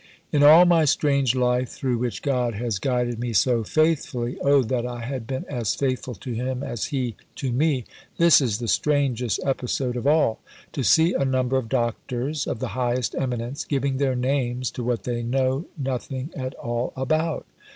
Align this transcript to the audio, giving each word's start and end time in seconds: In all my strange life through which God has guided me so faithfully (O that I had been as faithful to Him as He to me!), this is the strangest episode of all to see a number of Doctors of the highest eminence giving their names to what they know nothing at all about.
In 0.31 0.41
all 0.41 0.65
my 0.65 0.83
strange 0.85 1.35
life 1.35 1.69
through 1.69 1.99
which 1.99 2.23
God 2.23 2.55
has 2.55 2.79
guided 2.79 3.19
me 3.19 3.33
so 3.33 3.63
faithfully 3.63 4.35
(O 4.39 4.63
that 4.63 4.83
I 4.83 5.01
had 5.01 5.27
been 5.27 5.45
as 5.47 5.75
faithful 5.75 6.15
to 6.15 6.31
Him 6.33 6.63
as 6.63 6.85
He 6.85 7.15
to 7.35 7.51
me!), 7.51 7.85
this 8.17 8.41
is 8.41 8.57
the 8.57 8.67
strangest 8.67 9.39
episode 9.45 9.95
of 9.95 10.07
all 10.07 10.39
to 10.71 10.81
see 10.83 11.13
a 11.13 11.23
number 11.23 11.55
of 11.55 11.69
Doctors 11.69 12.47
of 12.47 12.57
the 12.57 12.69
highest 12.69 13.13
eminence 13.13 13.63
giving 13.63 13.97
their 13.97 14.15
names 14.15 14.71
to 14.71 14.83
what 14.83 15.03
they 15.03 15.21
know 15.21 15.67
nothing 15.77 16.31
at 16.35 16.55
all 16.55 16.93
about. 16.97 17.45